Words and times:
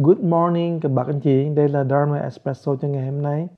Good 0.00 0.18
morning 0.18 0.80
các 0.80 0.88
bạn 0.88 1.06
anh 1.06 1.20
chị, 1.20 1.48
đây 1.54 1.68
là 1.68 1.84
Dharma 1.84 2.18
Espresso 2.18 2.76
cho 2.76 2.88
ngày 2.88 3.06
hôm 3.06 3.22
nay. 3.22 3.48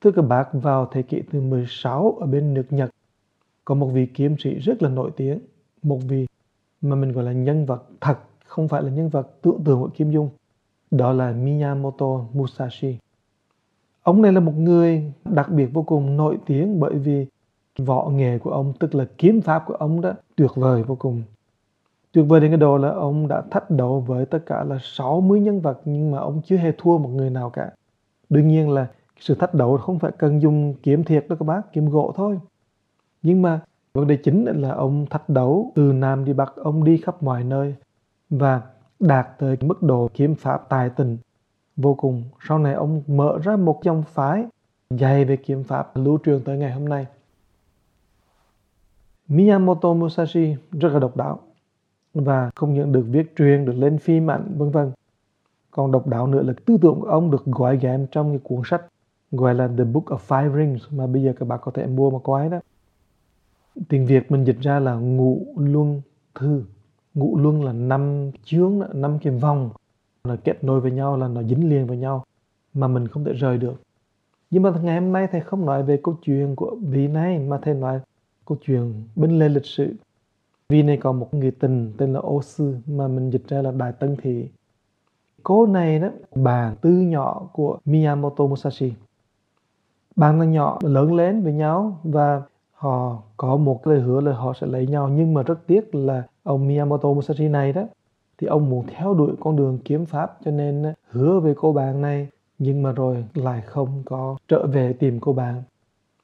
Thưa 0.00 0.10
các 0.10 0.22
bạn 0.22 0.46
vào 0.52 0.88
thế 0.92 1.02
kỷ 1.02 1.22
thứ 1.32 1.40
16 1.40 2.16
ở 2.20 2.26
bên 2.26 2.54
nước 2.54 2.64
Nhật, 2.70 2.90
có 3.64 3.74
một 3.74 3.86
vị 3.86 4.06
kiếm 4.14 4.36
sĩ 4.38 4.54
rất 4.54 4.82
là 4.82 4.88
nổi 4.88 5.10
tiếng, 5.16 5.38
một 5.82 5.98
vị 6.08 6.26
mà 6.82 6.96
mình 6.96 7.12
gọi 7.12 7.24
là 7.24 7.32
nhân 7.32 7.66
vật 7.66 7.84
thật, 8.00 8.18
không 8.46 8.68
phải 8.68 8.82
là 8.82 8.90
nhân 8.90 9.08
vật 9.08 9.42
tưởng 9.42 9.64
tượng 9.64 9.80
của 9.80 9.88
Kim 9.94 10.10
Dung. 10.10 10.28
Đó 10.90 11.12
là 11.12 11.32
Miyamoto 11.32 12.24
Musashi. 12.32 12.98
Ông 14.02 14.22
này 14.22 14.32
là 14.32 14.40
một 14.40 14.54
người 14.56 15.12
đặc 15.24 15.50
biệt 15.50 15.66
vô 15.66 15.82
cùng 15.82 16.16
nổi 16.16 16.38
tiếng 16.46 16.80
bởi 16.80 16.94
vì 16.94 17.26
võ 17.78 18.08
nghề 18.08 18.38
của 18.38 18.50
ông, 18.50 18.72
tức 18.80 18.94
là 18.94 19.06
kiếm 19.18 19.40
pháp 19.40 19.64
của 19.66 19.74
ông 19.74 20.00
đó 20.00 20.12
tuyệt 20.36 20.50
vời 20.54 20.82
vô 20.82 20.94
cùng 20.94 21.22
Tuyệt 22.14 22.24
vời 22.28 22.40
đến 22.40 22.50
cái 22.50 22.58
độ 22.58 22.76
là 22.76 22.88
ông 22.88 23.28
đã 23.28 23.42
thách 23.50 23.70
đấu 23.70 24.00
với 24.00 24.26
tất 24.26 24.38
cả 24.46 24.64
là 24.64 24.78
60 24.82 25.40
nhân 25.40 25.60
vật 25.60 25.80
nhưng 25.84 26.10
mà 26.10 26.18
ông 26.18 26.42
chưa 26.44 26.56
hề 26.56 26.72
thua 26.78 26.98
một 26.98 27.08
người 27.08 27.30
nào 27.30 27.50
cả. 27.50 27.70
Đương 28.28 28.48
nhiên 28.48 28.70
là 28.70 28.86
sự 29.20 29.34
thách 29.34 29.54
đấu 29.54 29.76
không 29.76 29.98
phải 29.98 30.12
cần 30.18 30.42
dùng 30.42 30.74
kiếm 30.82 31.04
thiệt 31.04 31.26
đâu 31.28 31.38
các 31.38 31.44
bác, 31.44 31.72
kiếm 31.72 31.88
gỗ 31.88 32.12
thôi. 32.16 32.38
Nhưng 33.22 33.42
mà 33.42 33.60
vấn 33.94 34.06
đề 34.06 34.16
chính 34.16 34.44
là 34.44 34.70
ông 34.70 35.06
thách 35.10 35.28
đấu 35.28 35.72
từ 35.74 35.92
Nam 35.92 36.24
đi 36.24 36.32
Bắc, 36.32 36.56
ông 36.56 36.84
đi 36.84 36.96
khắp 36.96 37.22
mọi 37.22 37.44
nơi 37.44 37.74
và 38.30 38.62
đạt 39.00 39.28
tới 39.38 39.56
mức 39.60 39.82
độ 39.82 40.10
kiếm 40.14 40.34
pháp 40.34 40.68
tài 40.68 40.90
tình 40.90 41.18
vô 41.76 41.94
cùng. 41.94 42.24
Sau 42.48 42.58
này 42.58 42.74
ông 42.74 43.02
mở 43.06 43.38
ra 43.42 43.56
một 43.56 43.80
dòng 43.82 44.02
phái 44.02 44.46
dạy 44.90 45.24
về 45.24 45.36
kiếm 45.36 45.64
pháp 45.64 45.96
lưu 45.96 46.18
truyền 46.24 46.44
tới 46.44 46.58
ngày 46.58 46.72
hôm 46.72 46.88
nay. 46.88 47.06
Miyamoto 49.28 49.92
Musashi 49.92 50.56
rất 50.72 50.92
là 50.92 50.98
độc 50.98 51.16
đáo 51.16 51.40
và 52.14 52.50
không 52.54 52.74
những 52.74 52.92
được 52.92 53.04
viết 53.08 53.32
truyền, 53.36 53.64
được 53.64 53.72
lên 53.72 53.98
phim 53.98 54.30
ảnh, 54.30 54.54
vân 54.58 54.70
vân. 54.70 54.92
Còn 55.70 55.92
độc 55.92 56.06
đáo 56.06 56.26
nữa 56.26 56.42
là 56.42 56.52
tư 56.64 56.76
tưởng 56.82 57.00
của 57.00 57.06
ông 57.06 57.30
được 57.30 57.44
gói 57.44 57.78
ghém 57.78 58.06
trong 58.10 58.30
cái 58.30 58.40
cuốn 58.42 58.60
sách 58.64 58.82
gọi 59.32 59.54
là 59.54 59.68
The 59.68 59.84
Book 59.84 60.04
of 60.04 60.18
Five 60.28 60.56
Rings 60.56 60.92
mà 60.92 61.06
bây 61.06 61.22
giờ 61.22 61.32
các 61.38 61.48
bạn 61.48 61.58
có 61.62 61.72
thể 61.72 61.86
mua 61.86 62.10
mà 62.10 62.18
quái 62.18 62.48
đó. 62.48 62.60
Tiếng 63.88 64.06
Việt 64.06 64.30
mình 64.30 64.44
dịch 64.44 64.60
ra 64.60 64.80
là 64.80 64.94
ngũ 64.94 65.46
luân 65.56 66.02
thư. 66.34 66.64
Ngũ 67.14 67.38
luân 67.38 67.64
là 67.64 67.72
năm 67.72 68.30
chướng, 68.44 68.80
năm 68.92 69.18
cái 69.22 69.32
vòng 69.32 69.70
nó 70.24 70.36
kết 70.44 70.64
nối 70.64 70.80
với 70.80 70.90
nhau 70.90 71.16
là 71.16 71.28
nó 71.28 71.42
dính 71.42 71.68
liền 71.70 71.86
với 71.86 71.96
nhau 71.96 72.24
mà 72.74 72.88
mình 72.88 73.08
không 73.08 73.24
thể 73.24 73.32
rời 73.32 73.58
được. 73.58 73.82
Nhưng 74.50 74.62
mà 74.62 74.72
ngày 74.82 75.00
hôm 75.00 75.12
nay 75.12 75.28
thầy 75.32 75.40
không 75.40 75.66
nói 75.66 75.82
về 75.82 76.00
câu 76.02 76.16
chuyện 76.22 76.56
của 76.56 76.76
vị 76.82 77.08
này 77.08 77.38
mà 77.38 77.58
thầy 77.62 77.74
nói 77.74 78.00
câu 78.44 78.58
chuyện 78.66 78.92
bên 79.16 79.38
lề 79.38 79.48
lịch 79.48 79.66
sử 79.66 79.94
vì 80.68 80.82
này 80.82 80.96
có 80.96 81.12
một 81.12 81.34
người 81.34 81.50
tình 81.50 81.92
tên 81.98 82.12
là 82.12 82.20
Ô 82.20 82.42
Sư 82.42 82.76
mà 82.86 83.08
mình 83.08 83.30
dịch 83.30 83.48
ra 83.48 83.62
là 83.62 83.70
Đại 83.70 83.92
Tân 83.92 84.16
Thị. 84.22 84.48
Cô 85.42 85.66
này 85.66 85.98
đó, 85.98 86.08
bà 86.34 86.74
tư 86.80 86.90
nhỏ 86.90 87.48
của 87.52 87.78
Miyamoto 87.84 88.46
Musashi. 88.46 88.92
Bạn 90.16 90.40
là 90.40 90.46
nhỏ 90.46 90.78
lớn 90.82 91.14
lên 91.14 91.42
với 91.42 91.52
nhau 91.52 92.00
và 92.04 92.42
họ 92.72 93.22
có 93.36 93.56
một 93.56 93.86
lời 93.86 94.00
hứa 94.00 94.20
là 94.20 94.32
họ 94.32 94.52
sẽ 94.60 94.66
lấy 94.66 94.86
nhau 94.86 95.08
nhưng 95.08 95.34
mà 95.34 95.42
rất 95.42 95.66
tiếc 95.66 95.94
là 95.94 96.22
ông 96.42 96.68
Miyamoto 96.68 97.08
Musashi 97.12 97.48
này 97.48 97.72
đó 97.72 97.82
thì 98.38 98.46
ông 98.46 98.70
muốn 98.70 98.86
theo 98.86 99.14
đuổi 99.14 99.32
con 99.40 99.56
đường 99.56 99.78
kiếm 99.84 100.06
pháp 100.06 100.38
cho 100.44 100.50
nên 100.50 100.92
hứa 101.08 101.40
với 101.40 101.54
cô 101.56 101.72
bạn 101.72 102.00
này 102.00 102.28
nhưng 102.58 102.82
mà 102.82 102.92
rồi 102.92 103.24
lại 103.34 103.60
không 103.60 104.02
có 104.04 104.36
trở 104.48 104.66
về 104.66 104.92
tìm 104.92 105.20
cô 105.20 105.32
bạn 105.32 105.62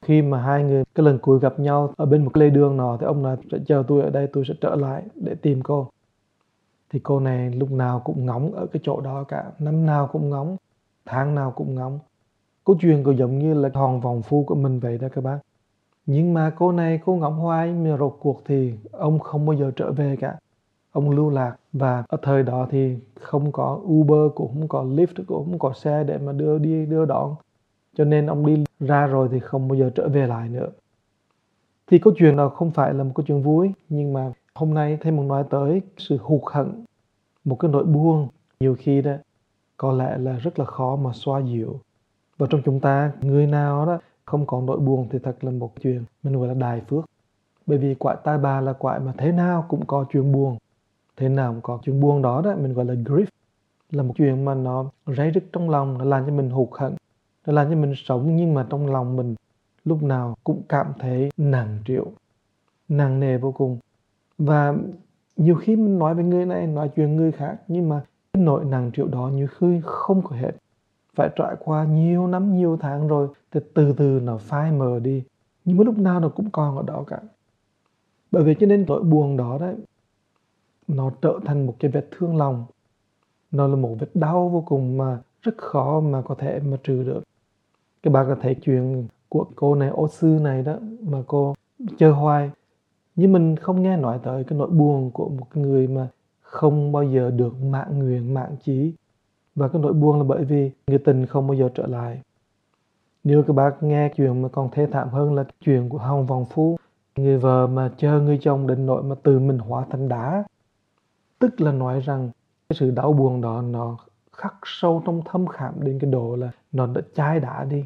khi 0.02 0.22
mà 0.22 0.42
hai 0.42 0.64
người, 0.64 0.84
cái 0.94 1.04
lần 1.04 1.18
cuối 1.18 1.38
gặp 1.40 1.60
nhau 1.60 1.94
ở 1.96 2.06
bên 2.06 2.24
một 2.24 2.36
lề 2.36 2.50
đường 2.50 2.76
nọ 2.76 2.96
thì 3.00 3.06
ông 3.06 3.22
nói 3.22 3.36
sẽ 3.52 3.58
chờ 3.66 3.84
tôi 3.88 4.02
ở 4.02 4.10
đây, 4.10 4.26
tôi 4.26 4.44
sẽ 4.48 4.54
trở 4.60 4.74
lại 4.74 5.02
để 5.14 5.34
tìm 5.34 5.62
cô. 5.62 5.88
Thì 6.90 6.98
cô 6.98 7.20
này 7.20 7.50
lúc 7.50 7.70
nào 7.70 8.00
cũng 8.04 8.26
ngóng 8.26 8.52
ở 8.52 8.66
cái 8.66 8.80
chỗ 8.84 9.00
đó 9.00 9.24
cả. 9.28 9.44
Năm 9.58 9.86
nào 9.86 10.08
cũng 10.12 10.30
ngóng, 10.30 10.56
tháng 11.06 11.34
nào 11.34 11.50
cũng 11.50 11.74
ngóng. 11.74 11.98
Câu 12.64 12.76
chuyện 12.80 13.04
cũng 13.04 13.18
giống 13.18 13.38
như 13.38 13.54
là 13.54 13.70
hòn 13.74 14.00
vòng 14.00 14.22
phu 14.22 14.44
của 14.44 14.54
mình 14.54 14.80
vậy 14.80 14.98
đó 14.98 15.08
các 15.12 15.24
bác. 15.24 15.38
Nhưng 16.06 16.34
mà 16.34 16.50
cô 16.58 16.72
này, 16.72 17.00
cô 17.04 17.16
ngóng 17.16 17.38
hoài, 17.38 17.72
mà 17.72 17.96
rốt 17.96 18.16
cuộc 18.20 18.42
thì 18.44 18.74
ông 18.92 19.18
không 19.18 19.46
bao 19.46 19.56
giờ 19.56 19.70
trở 19.76 19.92
về 19.92 20.16
cả. 20.20 20.38
Ông 20.92 21.10
lưu 21.10 21.30
lạc 21.30 21.56
và 21.72 22.04
ở 22.08 22.18
thời 22.22 22.42
đó 22.42 22.66
thì 22.70 22.96
không 23.20 23.52
có 23.52 23.80
Uber, 23.84 24.32
cũng 24.34 24.52
không 24.52 24.68
có 24.68 24.82
Lyft, 24.82 25.24
cũng 25.26 25.44
không 25.44 25.58
có 25.58 25.72
xe 25.72 26.04
để 26.04 26.18
mà 26.18 26.32
đưa 26.32 26.58
đi, 26.58 26.86
đưa 26.86 27.04
đón 27.04 27.34
cho 28.00 28.04
nên 28.04 28.26
ông 28.26 28.46
đi 28.46 28.64
ra 28.80 29.06
rồi 29.06 29.28
thì 29.32 29.40
không 29.40 29.68
bao 29.68 29.78
giờ 29.78 29.90
trở 29.94 30.08
về 30.08 30.26
lại 30.26 30.48
nữa. 30.48 30.68
Thì 31.86 31.98
câu 31.98 32.12
chuyện 32.16 32.36
đó 32.36 32.48
không 32.48 32.70
phải 32.70 32.94
là 32.94 33.04
một 33.04 33.10
câu 33.14 33.26
chuyện 33.26 33.42
vui 33.42 33.72
nhưng 33.88 34.12
mà 34.12 34.32
hôm 34.54 34.74
nay 34.74 34.98
thầy 35.00 35.12
muốn 35.12 35.28
nói 35.28 35.44
tới 35.50 35.82
sự 35.98 36.18
hụt 36.20 36.40
hận, 36.52 36.84
một 37.44 37.56
cái 37.58 37.70
nỗi 37.70 37.84
buồn. 37.84 38.28
Nhiều 38.60 38.76
khi 38.78 39.02
đó 39.02 39.12
có 39.76 39.92
lẽ 39.92 40.18
là 40.18 40.32
rất 40.32 40.58
là 40.58 40.64
khó 40.64 40.96
mà 40.96 41.10
xoa 41.14 41.40
dịu. 41.40 41.80
Và 42.38 42.46
trong 42.50 42.62
chúng 42.64 42.80
ta 42.80 43.12
người 43.20 43.46
nào 43.46 43.86
đó 43.86 43.98
không 44.24 44.46
có 44.46 44.62
nỗi 44.66 44.78
buồn 44.78 45.08
thì 45.10 45.18
thật 45.18 45.44
là 45.44 45.50
một 45.50 45.72
chuyện 45.82 46.04
mình 46.22 46.38
gọi 46.38 46.48
là 46.48 46.54
đài 46.54 46.80
phước. 46.80 47.04
Bởi 47.66 47.78
vì 47.78 47.94
quại 47.94 48.16
tai 48.24 48.38
bà 48.38 48.60
là 48.60 48.72
quại 48.72 49.00
mà 49.00 49.12
thế 49.18 49.32
nào 49.32 49.66
cũng 49.68 49.86
có 49.86 50.04
chuyện 50.12 50.32
buồn. 50.32 50.56
Thế 51.16 51.28
nào 51.28 51.52
cũng 51.52 51.62
có 51.62 51.78
chuyện 51.82 52.00
buồn 52.00 52.22
đó 52.22 52.42
đó 52.44 52.54
mình 52.56 52.74
gọi 52.74 52.84
là 52.84 52.94
grief. 52.94 53.26
Là 53.90 54.02
một 54.02 54.14
chuyện 54.16 54.44
mà 54.44 54.54
nó 54.54 54.90
rấy 55.06 55.30
rứt 55.30 55.44
trong 55.52 55.70
lòng 55.70 55.98
nó 55.98 56.04
làm 56.04 56.26
cho 56.26 56.32
mình 56.32 56.50
hụt 56.50 56.68
hận 56.72 56.94
nó 57.50 57.54
làm 57.54 57.70
cho 57.70 57.76
mình 57.76 57.92
sống 57.96 58.36
nhưng 58.36 58.54
mà 58.54 58.66
trong 58.70 58.86
lòng 58.86 59.16
mình 59.16 59.34
lúc 59.84 60.02
nào 60.02 60.36
cũng 60.44 60.62
cảm 60.68 60.86
thấy 60.98 61.30
nặng 61.36 61.78
triệu 61.84 62.06
nặng 62.88 63.20
nề 63.20 63.38
vô 63.38 63.52
cùng. 63.52 63.78
Và 64.38 64.74
nhiều 65.36 65.54
khi 65.54 65.76
mình 65.76 65.98
nói 65.98 66.14
với 66.14 66.24
người 66.24 66.46
này, 66.46 66.66
nói 66.66 66.90
chuyện 66.96 67.16
người 67.16 67.32
khác, 67.32 67.56
nhưng 67.68 67.88
mà 67.88 68.04
cái 68.32 68.42
nỗi 68.42 68.64
nặng 68.64 68.90
triệu 68.94 69.06
đó 69.06 69.30
như 69.34 69.46
khi 69.46 69.80
không 69.84 70.22
có 70.22 70.36
hết. 70.36 70.52
Phải 71.14 71.30
trải 71.36 71.56
qua 71.58 71.84
nhiều 71.84 72.26
năm, 72.26 72.56
nhiều 72.56 72.76
tháng 72.80 73.08
rồi, 73.08 73.28
thì 73.50 73.60
từ 73.74 73.92
từ 73.92 74.20
nó 74.22 74.38
phai 74.38 74.72
mờ 74.72 74.98
đi, 74.98 75.22
nhưng 75.64 75.76
mà 75.76 75.84
lúc 75.84 75.98
nào 75.98 76.20
nó 76.20 76.28
cũng 76.28 76.50
còn 76.50 76.76
ở 76.76 76.82
đó 76.86 77.04
cả. 77.06 77.18
Bởi 78.30 78.44
vì 78.44 78.54
cho 78.60 78.66
nên 78.66 78.84
nỗi 78.88 79.02
buồn 79.02 79.36
đó 79.36 79.58
đấy, 79.60 79.74
nó 80.88 81.10
trở 81.22 81.40
thành 81.44 81.66
một 81.66 81.76
cái 81.78 81.90
vết 81.90 82.08
thương 82.10 82.36
lòng. 82.36 82.64
Nó 83.50 83.66
là 83.66 83.76
một 83.76 83.96
vết 83.98 84.10
đau 84.14 84.48
vô 84.48 84.64
cùng 84.66 84.98
mà 84.98 85.18
rất 85.42 85.54
khó 85.58 86.00
mà 86.00 86.22
có 86.22 86.34
thể 86.34 86.60
mà 86.60 86.76
trừ 86.82 87.02
được 87.02 87.22
các 88.02 88.12
bạn 88.12 88.26
có 88.28 88.36
thể 88.40 88.54
chuyện 88.54 89.08
của 89.28 89.46
cô 89.56 89.74
này, 89.74 89.88
ô 89.88 90.08
sư 90.08 90.38
này 90.40 90.62
đó, 90.62 90.76
mà 91.00 91.18
cô 91.26 91.54
chơi 91.98 92.10
hoài. 92.10 92.50
Nhưng 93.16 93.32
mình 93.32 93.56
không 93.56 93.82
nghe 93.82 93.96
nói 93.96 94.18
tới 94.22 94.44
cái 94.44 94.58
nỗi 94.58 94.70
buồn 94.70 95.10
của 95.10 95.28
một 95.28 95.56
người 95.56 95.86
mà 95.86 96.08
không 96.40 96.92
bao 96.92 97.02
giờ 97.04 97.30
được 97.30 97.62
mạng 97.62 97.98
nguyện, 97.98 98.34
mạng 98.34 98.56
chí. 98.64 98.92
Và 99.54 99.68
cái 99.68 99.82
nỗi 99.82 99.92
buồn 99.92 100.18
là 100.18 100.24
bởi 100.24 100.44
vì 100.44 100.70
người 100.86 100.98
tình 100.98 101.26
không 101.26 101.46
bao 101.46 101.54
giờ 101.54 101.68
trở 101.74 101.86
lại. 101.86 102.20
Nếu 103.24 103.42
các 103.42 103.52
bác 103.52 103.82
nghe 103.82 104.12
chuyện 104.16 104.42
mà 104.42 104.48
còn 104.48 104.70
thê 104.70 104.86
thảm 104.86 105.08
hơn 105.08 105.34
là 105.34 105.44
chuyện 105.60 105.88
của 105.88 105.98
Hồng 105.98 106.26
Vòng 106.26 106.44
Phú 106.44 106.76
người 107.16 107.38
vợ 107.38 107.66
mà 107.66 107.90
chờ 107.96 108.20
người 108.20 108.38
chồng 108.42 108.66
đến 108.66 108.86
nỗi 108.86 109.02
mà 109.02 109.14
từ 109.22 109.38
mình 109.38 109.58
hóa 109.58 109.84
thành 109.90 110.08
đá. 110.08 110.44
Tức 111.38 111.60
là 111.60 111.72
nói 111.72 112.00
rằng 112.00 112.30
cái 112.68 112.76
sự 112.80 112.90
đau 112.90 113.12
buồn 113.12 113.40
đó 113.40 113.62
nó 113.62 113.96
khắc 114.40 114.54
sâu 114.64 115.02
trong 115.06 115.22
thâm 115.24 115.46
khảm 115.46 115.74
đến 115.84 115.98
cái 115.98 116.10
độ 116.10 116.36
là 116.36 116.50
nó 116.72 116.86
đã 116.86 117.00
chai 117.14 117.40
đã 117.40 117.64
đi. 117.64 117.84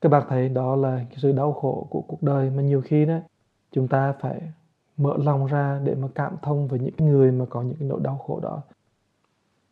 Các 0.00 0.08
bạn 0.08 0.26
thấy 0.28 0.48
đó 0.48 0.76
là 0.76 1.04
cái 1.08 1.18
sự 1.22 1.32
đau 1.32 1.52
khổ 1.52 1.86
của 1.90 2.00
cuộc 2.00 2.22
đời 2.22 2.50
mà 2.50 2.62
nhiều 2.62 2.82
khi 2.84 3.04
đó 3.04 3.18
chúng 3.72 3.88
ta 3.88 4.14
phải 4.20 4.52
mở 4.96 5.14
lòng 5.16 5.46
ra 5.46 5.80
để 5.84 5.94
mà 5.94 6.08
cảm 6.14 6.36
thông 6.42 6.68
với 6.68 6.78
những 6.78 6.94
người 6.98 7.32
mà 7.32 7.44
có 7.50 7.62
những 7.62 7.76
cái 7.78 7.88
nỗi 7.88 8.00
đau 8.02 8.18
khổ 8.18 8.40
đó. 8.40 8.62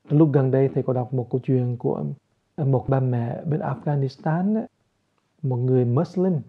Lúc 0.09 0.29
gần 0.33 0.51
đây 0.51 0.71
thì 0.75 0.83
có 0.83 0.93
đọc 0.93 1.15
một 1.15 1.27
câu 1.31 1.41
chuyện 1.45 1.77
của 1.77 2.05
một 2.57 2.85
bà 2.89 3.01
mẹ 3.01 3.43
bên 3.45 3.61
Afghanistan 3.61 4.55
đó, 4.55 4.61
một 5.43 5.57
người 5.57 5.85
Muslim 5.85 6.41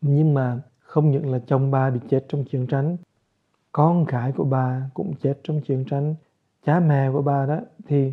nhưng 0.00 0.34
mà 0.34 0.60
không 0.78 1.10
những 1.10 1.32
là 1.32 1.38
chồng 1.46 1.70
bà 1.70 1.90
bị 1.90 2.00
chết 2.08 2.24
trong 2.28 2.44
chiến 2.44 2.66
tranh 2.66 2.96
con 3.72 4.04
gái 4.04 4.32
của 4.32 4.44
bà 4.44 4.90
cũng 4.94 5.14
chết 5.22 5.40
trong 5.42 5.60
chiến 5.60 5.84
tranh 5.90 6.14
cha 6.64 6.80
mẹ 6.80 7.10
của 7.12 7.22
bà 7.22 7.46
đó 7.46 7.60
thì 7.86 8.12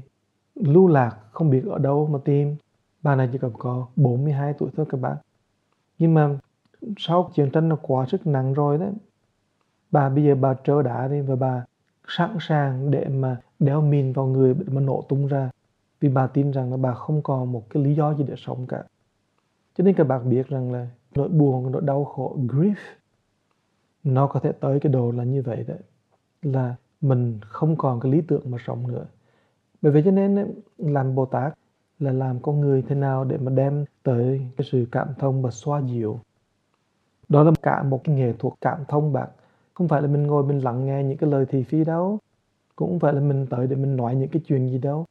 lưu 0.55 0.87
lạc 0.87 1.17
không 1.31 1.49
biết 1.49 1.63
ở 1.69 1.77
đâu 1.77 2.07
mà 2.07 2.19
tìm. 2.25 2.55
Bà 3.01 3.15
này 3.15 3.29
chỉ 3.31 3.37
còn 3.37 3.53
có 3.57 3.87
42 3.95 4.53
tuổi 4.53 4.69
thôi 4.77 4.85
các 4.89 5.01
bạn. 5.01 5.17
Nhưng 5.99 6.13
mà 6.13 6.29
sau 6.97 7.29
chiến 7.33 7.49
tranh 7.51 7.69
nó 7.69 7.75
quá 7.81 8.05
sức 8.05 8.27
nặng 8.27 8.53
rồi 8.53 8.77
đó, 8.77 8.85
bà 9.91 10.09
bây 10.09 10.23
giờ 10.23 10.35
bà 10.35 10.53
trơ 10.63 10.81
đã 10.81 11.07
đi 11.07 11.21
và 11.21 11.35
bà 11.35 11.65
sẵn 12.07 12.37
sàng 12.39 12.91
để 12.91 13.07
mà 13.07 13.37
đeo 13.59 13.81
mìn 13.81 14.13
vào 14.13 14.25
người 14.25 14.53
để 14.53 14.65
mà 14.73 14.81
nổ 14.81 15.05
tung 15.09 15.27
ra. 15.27 15.49
Vì 15.99 16.09
bà 16.09 16.27
tin 16.27 16.51
rằng 16.51 16.71
là 16.71 16.77
bà 16.77 16.93
không 16.93 17.21
còn 17.21 17.51
một 17.51 17.69
cái 17.69 17.83
lý 17.83 17.95
do 17.95 18.13
gì 18.13 18.23
để 18.27 18.33
sống 18.37 18.67
cả. 18.67 18.83
Cho 19.77 19.83
nên 19.83 19.95
các 19.95 20.03
bạn 20.03 20.29
biết 20.29 20.47
rằng 20.47 20.71
là 20.71 20.87
nỗi 21.15 21.29
buồn, 21.29 21.71
nỗi 21.71 21.81
đau 21.81 22.05
khổ, 22.05 22.37
grief, 22.47 22.75
nó 24.03 24.27
có 24.27 24.39
thể 24.39 24.51
tới 24.51 24.79
cái 24.79 24.93
đồ 24.93 25.11
là 25.11 25.23
như 25.23 25.41
vậy 25.41 25.63
đấy 25.67 25.79
là 26.41 26.75
mình 27.01 27.39
không 27.41 27.75
còn 27.75 27.99
cái 27.99 28.11
lý 28.11 28.21
tưởng 28.21 28.51
mà 28.51 28.57
sống 28.65 28.87
nữa. 28.87 29.05
Bởi 29.81 29.91
vậy 29.91 30.01
cho 30.05 30.11
nên 30.11 30.35
ừ, 30.35 30.43
làm 30.77 31.15
bồ 31.15 31.25
tát 31.25 31.53
là 31.99 32.11
làm 32.11 32.39
con 32.39 32.61
người 32.61 32.81
thế 32.81 32.95
nào 32.95 33.23
để 33.23 33.37
mà 33.37 33.51
đem 33.51 33.85
tới 34.03 34.41
cái 34.57 34.67
sự 34.71 34.85
cảm 34.91 35.07
thông 35.19 35.41
và 35.41 35.51
xoa 35.51 35.81
dịu. 35.81 36.19
Đó 37.29 37.43
là 37.43 37.51
cả 37.61 37.83
một 37.83 38.01
cái 38.03 38.15
nghệ 38.15 38.33
thuật 38.39 38.53
cảm 38.61 38.79
thông 38.87 39.13
bạn. 39.13 39.29
Không 39.73 39.87
phải 39.87 40.01
là 40.01 40.07
mình 40.07 40.27
ngồi 40.27 40.43
mình 40.43 40.59
lắng 40.59 40.85
nghe 40.85 41.03
những 41.03 41.17
cái 41.17 41.29
lời 41.29 41.45
thị 41.45 41.63
phi 41.63 41.83
đâu. 41.83 42.19
Cũng 42.75 42.89
không 42.89 42.99
phải 42.99 43.13
là 43.13 43.21
mình 43.21 43.47
tới 43.49 43.67
để 43.67 43.75
mình 43.75 43.95
nói 43.95 44.15
những 44.15 44.29
cái 44.29 44.41
chuyện 44.45 44.69
gì 44.69 44.77
đâu. 44.77 45.05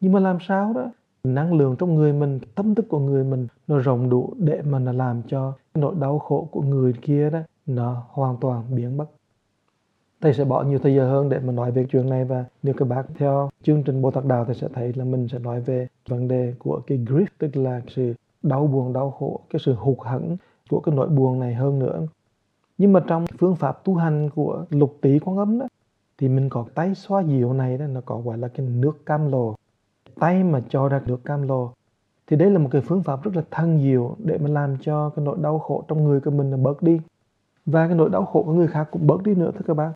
Nhưng 0.00 0.12
mà 0.12 0.20
làm 0.20 0.38
sao 0.40 0.72
đó? 0.72 0.90
Năng 1.24 1.54
lượng 1.54 1.76
trong 1.78 1.94
người 1.94 2.12
mình, 2.12 2.40
tâm 2.54 2.74
thức 2.74 2.86
của 2.88 2.98
người 2.98 3.24
mình, 3.24 3.46
nó 3.66 3.78
rộng 3.78 4.10
đủ 4.10 4.34
để 4.38 4.62
mà 4.62 4.78
nó 4.78 4.92
làm 4.92 5.22
cho 5.28 5.52
nỗi 5.74 5.94
đau 6.00 6.18
khổ 6.18 6.48
của 6.50 6.62
người 6.62 6.92
kia 7.02 7.30
đó, 7.30 7.40
nó 7.66 8.02
hoàn 8.08 8.36
toàn 8.40 8.64
biến 8.76 8.96
mất 8.96 9.06
thầy 10.20 10.34
sẽ 10.34 10.44
bỏ 10.44 10.62
nhiều 10.62 10.78
thời 10.78 10.94
giờ 10.94 11.08
hơn 11.10 11.28
để 11.28 11.38
mà 11.38 11.52
nói 11.52 11.70
về 11.70 11.86
chuyện 11.90 12.10
này 12.10 12.24
và 12.24 12.44
nếu 12.62 12.74
các 12.74 12.88
bác 12.88 13.02
theo 13.18 13.50
chương 13.62 13.82
trình 13.82 14.02
Bồ 14.02 14.10
Tát 14.10 14.24
Đạo 14.24 14.44
thì 14.48 14.54
sẽ 14.54 14.68
thấy 14.74 14.92
là 14.92 15.04
mình 15.04 15.28
sẽ 15.28 15.38
nói 15.38 15.60
về 15.60 15.88
vấn 16.08 16.28
đề 16.28 16.54
của 16.58 16.80
cái 16.86 16.98
grief, 16.98 17.26
tức 17.38 17.56
là 17.56 17.80
sự 17.88 18.14
đau 18.42 18.66
buồn, 18.66 18.92
đau 18.92 19.10
khổ, 19.10 19.40
cái 19.50 19.60
sự 19.64 19.74
hụt 19.74 19.98
hẫng 20.00 20.36
của 20.70 20.80
cái 20.80 20.94
nỗi 20.94 21.08
buồn 21.08 21.40
này 21.40 21.54
hơn 21.54 21.78
nữa. 21.78 22.06
Nhưng 22.78 22.92
mà 22.92 23.00
trong 23.06 23.26
phương 23.38 23.56
pháp 23.56 23.84
tu 23.84 23.94
hành 23.94 24.30
của 24.30 24.64
lục 24.70 24.98
tỷ 25.00 25.18
quán 25.18 25.36
âm 25.36 25.58
đó, 25.58 25.66
thì 26.18 26.28
mình 26.28 26.48
có 26.48 26.64
tay 26.74 26.94
xoa 26.94 27.22
dịu 27.22 27.52
này 27.52 27.78
đó, 27.78 27.86
nó 27.86 28.00
có 28.04 28.20
gọi 28.20 28.38
là 28.38 28.48
cái 28.48 28.66
nước 28.66 29.06
cam 29.06 29.32
lồ. 29.32 29.54
Tay 30.20 30.44
mà 30.44 30.62
cho 30.68 30.88
ra 30.88 31.00
nước 31.06 31.24
cam 31.24 31.48
lồ, 31.48 31.70
thì 32.26 32.36
đây 32.36 32.50
là 32.50 32.58
một 32.58 32.68
cái 32.72 32.80
phương 32.80 33.02
pháp 33.02 33.22
rất 33.22 33.36
là 33.36 33.42
thân 33.50 33.80
diệu 33.80 34.16
để 34.18 34.38
mà 34.38 34.48
làm 34.48 34.76
cho 34.80 35.10
cái 35.10 35.24
nỗi 35.24 35.36
đau 35.40 35.58
khổ 35.58 35.84
trong 35.88 36.04
người 36.04 36.20
của 36.20 36.30
mình 36.30 36.50
là 36.50 36.56
bớt 36.56 36.82
đi. 36.82 37.00
Và 37.66 37.86
cái 37.86 37.96
nỗi 37.96 38.10
đau 38.10 38.24
khổ 38.24 38.42
của 38.42 38.52
người 38.52 38.66
khác 38.66 38.88
cũng 38.90 39.06
bớt 39.06 39.22
đi 39.22 39.34
nữa, 39.34 39.50
thưa 39.54 39.64
các 39.66 39.74
bạn 39.74 39.92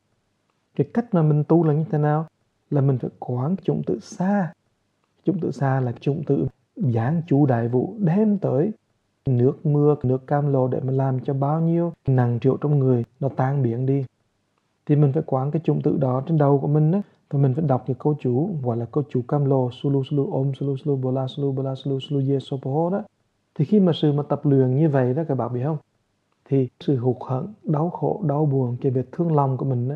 cái 0.76 0.87
cách 0.94 1.14
mà 1.14 1.22
mình 1.22 1.44
tu 1.49 1.64
là 1.64 1.75
như 1.75 1.84
thế 1.90 1.99
nào? 1.99 2.26
Là 2.70 2.81
mình 2.81 2.99
phải 2.99 3.11
quán 3.19 3.56
chủng 3.62 3.82
tự 3.87 4.00
xa. 4.00 4.52
Chủng 5.25 5.40
tự 5.40 5.50
xa 5.50 5.81
là 5.81 5.93
chủng 6.00 6.25
tự 6.25 6.46
giảng 6.76 7.22
chủ 7.26 7.46
đại 7.46 7.69
vụ 7.69 7.94
đem 7.99 8.38
tới. 8.38 8.72
Nước 9.26 9.67
mưa 9.67 9.96
nước 10.02 10.26
cam 10.26 10.52
lồ 10.52 10.69
để 10.69 10.81
mà 10.81 10.93
làm 10.93 11.20
cho 11.20 11.34
bao 11.34 11.61
nhiêu 11.61 11.93
nặng 12.06 12.38
triệu 12.43 12.56
trong 12.56 12.78
người 12.78 13.05
nó 13.20 13.28
tan 13.28 13.62
biến 13.62 13.87
đi. 13.87 14.05
Thì 14.87 14.96
mình 14.96 15.12
phải 15.12 15.22
quán 15.26 15.50
cái 15.50 15.62
chủng 15.64 15.82
tự 15.82 15.96
đó 15.99 16.22
trên 16.26 16.38
đầu 16.38 16.58
của 16.58 16.67
mình 16.67 16.90
đó 16.90 17.00
và 17.31 17.38
mình 17.38 17.55
phải 17.55 17.64
đọc 17.64 17.84
cái 17.87 17.96
câu 17.99 18.16
chú 18.20 18.50
gọi 18.62 18.76
là 18.76 18.87
câu 18.93 19.05
chú 19.11 19.23
cam 19.28 19.44
lồ 19.44 19.70
sulu 19.70 20.05
sulu 20.05 20.32
om 20.32 20.55
sulu 20.55 20.76
sulu 20.76 20.96
bola 20.96 21.26
sulu 21.26 21.52
bola 21.52 21.75
sulu 21.75 22.00
sulu 22.00 22.31
ye 22.31 22.38
sopoho 22.40 22.90
đó. 22.90 23.02
Thì 23.55 23.64
khi 23.64 23.81
mà 23.81 23.93
sự 23.94 24.12
mà 24.12 24.23
tập 24.23 24.40
luyện 24.44 24.76
như 24.76 24.88
vậy 24.88 25.14
đó 25.14 25.23
các 25.28 25.34
bạn 25.34 25.52
biết 25.52 25.62
không? 25.64 25.78
Thì 26.44 26.69
sự 26.81 26.96
hụt 26.96 27.16
hận 27.20 27.46
đau 27.64 27.90
khổ 27.90 28.20
đau 28.28 28.46
buồn 28.46 28.76
cái 28.81 28.93
việc 28.93 29.12
thương 29.12 29.34
lòng 29.34 29.56
của 29.56 29.64
mình 29.64 29.88
đó, 29.88 29.94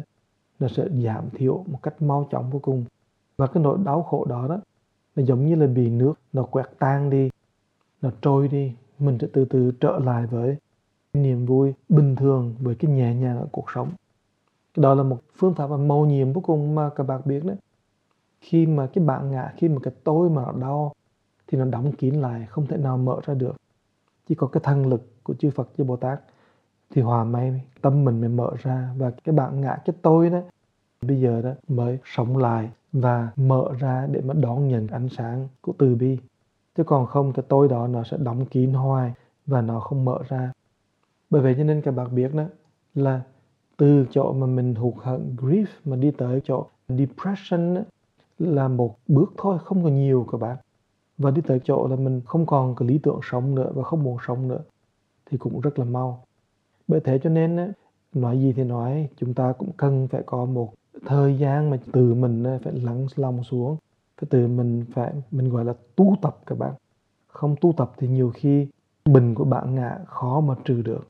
nó 0.60 0.68
sẽ 0.68 0.88
giảm 1.04 1.30
thiểu 1.30 1.64
một 1.66 1.78
cách 1.82 2.02
mau 2.02 2.28
chóng 2.30 2.50
vô 2.50 2.58
cùng. 2.58 2.84
Và 3.36 3.46
cái 3.46 3.62
nỗi 3.62 3.78
đau 3.84 4.02
khổ 4.02 4.24
đó 4.24 4.48
đó, 4.48 4.60
nó 5.16 5.22
giống 5.22 5.46
như 5.46 5.54
là 5.54 5.66
bị 5.66 5.90
nước 5.90 6.14
nó 6.32 6.42
quẹt 6.42 6.66
tan 6.78 7.10
đi, 7.10 7.30
nó 8.02 8.10
trôi 8.20 8.48
đi, 8.48 8.72
mình 8.98 9.18
sẽ 9.20 9.26
từ 9.32 9.44
từ 9.44 9.72
trở 9.80 9.98
lại 9.98 10.26
với 10.26 10.56
niềm 11.12 11.46
vui 11.46 11.74
bình 11.88 12.16
thường, 12.16 12.54
với 12.60 12.74
cái 12.74 12.90
nhẹ 12.90 13.14
nhàng 13.14 13.38
ở 13.38 13.46
cuộc 13.52 13.66
sống. 13.74 13.90
Đó 14.76 14.94
là 14.94 15.02
một 15.02 15.18
phương 15.36 15.54
pháp 15.54 15.66
và 15.66 15.76
mầu 15.76 16.06
nhiệm 16.06 16.32
vô 16.32 16.40
cùng 16.40 16.74
mà 16.74 16.90
các 16.96 17.04
bạn 17.04 17.20
biết 17.24 17.44
đấy 17.44 17.56
khi 18.44 18.66
mà 18.66 18.86
cái 18.86 19.04
bạn 19.04 19.30
ngã, 19.30 19.52
khi 19.56 19.68
mà 19.68 19.78
cái 19.82 19.94
tôi 20.04 20.30
mà 20.30 20.42
nó 20.44 20.52
đau, 20.52 20.92
thì 21.46 21.58
nó 21.58 21.64
đóng 21.64 21.92
kín 21.92 22.14
lại, 22.14 22.46
không 22.46 22.66
thể 22.66 22.76
nào 22.76 22.98
mở 22.98 23.20
ra 23.26 23.34
được. 23.34 23.56
Chỉ 24.28 24.34
có 24.34 24.46
cái 24.46 24.60
thân 24.64 24.86
lực 24.86 25.22
của 25.22 25.34
chư 25.34 25.50
Phật, 25.50 25.68
chư 25.76 25.84
Bồ 25.84 25.96
Tát 25.96 26.20
thì 26.90 27.02
hòa 27.02 27.24
may 27.24 27.62
tâm 27.82 28.04
mình 28.04 28.20
mới 28.20 28.28
mở 28.28 28.50
ra 28.62 28.94
và 28.96 29.10
cái 29.24 29.34
bạn 29.34 29.60
ngã 29.60 29.76
cái 29.84 29.96
tôi 30.02 30.30
đó 30.30 30.40
bây 31.02 31.20
giờ 31.20 31.42
đó 31.42 31.50
mới 31.68 31.98
sống 32.04 32.36
lại 32.36 32.70
và 32.92 33.30
mở 33.36 33.64
ra 33.78 34.06
để 34.10 34.20
mà 34.20 34.34
đón 34.34 34.68
nhận 34.68 34.86
ánh 34.86 35.08
sáng 35.08 35.48
của 35.60 35.72
từ 35.78 35.94
bi. 35.94 36.18
Chứ 36.76 36.84
còn 36.84 37.06
không 37.06 37.32
cái 37.32 37.44
tôi 37.48 37.68
đó 37.68 37.86
nó 37.86 38.04
sẽ 38.04 38.16
đóng 38.20 38.46
kín 38.46 38.72
hoài 38.72 39.12
và 39.46 39.60
nó 39.60 39.80
không 39.80 40.04
mở 40.04 40.18
ra. 40.28 40.52
Bởi 41.30 41.42
vậy 41.42 41.54
cho 41.58 41.64
nên 41.64 41.82
các 41.82 41.90
bạn 41.90 42.14
biết 42.14 42.34
đó 42.34 42.44
là 42.94 43.20
từ 43.76 44.06
chỗ 44.10 44.32
mà 44.32 44.46
mình 44.46 44.74
hụt 44.74 44.94
hận 45.02 45.36
grief 45.36 45.66
mà 45.84 45.96
đi 45.96 46.10
tới 46.10 46.40
chỗ 46.44 46.66
depression 46.88 47.74
đó, 47.74 47.80
là 48.38 48.68
một 48.68 48.96
bước 49.08 49.32
thôi 49.38 49.58
không 49.64 49.84
còn 49.84 49.94
nhiều 49.94 50.26
các 50.32 50.38
bạn. 50.38 50.56
Và 51.18 51.30
đi 51.30 51.42
tới 51.46 51.60
chỗ 51.64 51.88
là 51.88 51.96
mình 51.96 52.20
không 52.26 52.46
còn 52.46 52.74
cái 52.74 52.88
lý 52.88 52.98
tưởng 52.98 53.20
sống 53.22 53.54
nữa 53.54 53.70
và 53.74 53.82
không 53.82 54.02
muốn 54.02 54.16
sống 54.26 54.48
nữa 54.48 54.60
thì 55.26 55.38
cũng 55.38 55.60
rất 55.60 55.78
là 55.78 55.84
mau 55.84 56.24
bởi 56.88 57.00
thế 57.00 57.18
cho 57.22 57.30
nên 57.30 57.72
nói 58.14 58.38
gì 58.38 58.52
thì 58.52 58.64
nói, 58.64 59.08
chúng 59.16 59.34
ta 59.34 59.52
cũng 59.52 59.70
cần 59.76 60.08
phải 60.08 60.22
có 60.26 60.44
một 60.44 60.72
thời 61.06 61.38
gian 61.38 61.70
mà 61.70 61.78
từ 61.92 62.14
mình 62.14 62.44
phải 62.64 62.72
lắng 62.72 63.06
lòng 63.16 63.44
xuống. 63.44 63.76
Phải 64.20 64.28
từ 64.30 64.46
mình 64.46 64.84
phải, 64.94 65.12
mình 65.30 65.48
gọi 65.48 65.64
là 65.64 65.74
tu 65.96 66.16
tập 66.22 66.38
các 66.46 66.58
bạn. 66.58 66.72
Không 67.26 67.56
tu 67.60 67.72
tập 67.76 67.92
thì 67.96 68.08
nhiều 68.08 68.30
khi 68.34 68.66
bình 69.04 69.34
của 69.34 69.44
bạn 69.44 69.74
ngã, 69.74 69.98
khó 70.06 70.40
mà 70.40 70.54
trừ 70.64 70.82
được. 70.82 71.08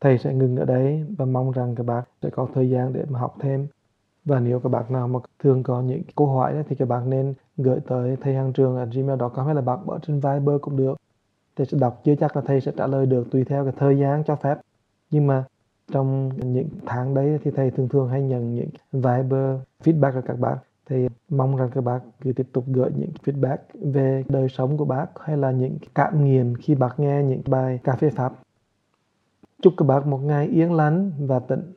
Thầy 0.00 0.18
sẽ 0.18 0.34
ngừng 0.34 0.56
ở 0.56 0.64
đấy 0.64 1.04
và 1.18 1.24
mong 1.24 1.50
rằng 1.50 1.74
các 1.74 1.86
bạn 1.86 2.04
sẽ 2.22 2.30
có 2.30 2.48
thời 2.54 2.70
gian 2.70 2.92
để 2.92 3.04
mà 3.08 3.18
học 3.18 3.36
thêm. 3.40 3.66
Và 4.24 4.40
nếu 4.40 4.60
các 4.60 4.68
bạn 4.68 4.84
nào 4.88 5.08
mà 5.08 5.20
thường 5.38 5.62
có 5.62 5.82
những 5.82 6.02
câu 6.16 6.26
hỏi 6.26 6.64
thì 6.68 6.76
các 6.76 6.88
bạn 6.88 7.10
nên 7.10 7.34
gửi 7.56 7.80
tới 7.86 8.16
thầy 8.20 8.34
hàng 8.34 8.52
trường 8.52 8.76
ở 8.76 8.84
gmail.com 8.84 9.46
hay 9.46 9.54
là 9.54 9.60
bạn 9.60 9.78
ở 9.86 9.98
trên 10.06 10.20
Viber 10.20 10.60
cũng 10.60 10.76
được 10.76 10.96
thầy 11.58 11.66
sẽ 11.66 11.78
đọc, 11.80 12.00
chưa 12.04 12.14
chắc 12.14 12.36
là 12.36 12.42
thầy 12.46 12.60
sẽ 12.60 12.72
trả 12.76 12.86
lời 12.86 13.06
được 13.06 13.30
tùy 13.30 13.44
theo 13.44 13.64
cái 13.64 13.72
thời 13.76 13.98
gian 13.98 14.24
cho 14.26 14.36
phép. 14.36 14.58
Nhưng 15.10 15.26
mà 15.26 15.44
trong 15.92 16.30
những 16.52 16.68
tháng 16.86 17.14
đấy 17.14 17.38
thì 17.44 17.50
thầy 17.50 17.70
thường 17.70 17.88
thường 17.88 18.08
hay 18.08 18.22
nhận 18.22 18.54
những 18.54 18.68
Viber, 18.92 19.56
feedback 19.84 20.12
của 20.12 20.20
các 20.26 20.38
bạn 20.38 20.58
thì 20.86 21.08
mong 21.28 21.56
rằng 21.56 21.70
các 21.74 21.80
bác 21.80 22.00
cứ 22.20 22.32
tiếp 22.32 22.46
tục 22.52 22.64
gửi 22.66 22.90
những 22.96 23.10
feedback 23.24 23.56
về 23.92 24.24
đời 24.28 24.48
sống 24.48 24.76
của 24.76 24.84
bác 24.84 25.06
hay 25.20 25.36
là 25.36 25.50
những 25.50 25.78
cảm 25.94 26.24
nghiệm 26.24 26.54
khi 26.54 26.74
bác 26.74 27.00
nghe 27.00 27.22
những 27.22 27.42
bài 27.46 27.80
cà 27.84 27.96
phê 27.96 28.10
pháp. 28.10 28.32
Chúc 29.62 29.74
các 29.76 29.84
bác 29.84 30.06
một 30.06 30.18
ngày 30.18 30.46
yên 30.46 30.72
lành 30.72 31.12
và 31.18 31.38
tịnh 31.38 31.72